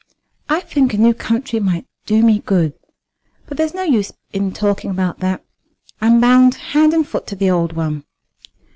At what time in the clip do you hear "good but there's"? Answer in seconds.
2.39-3.75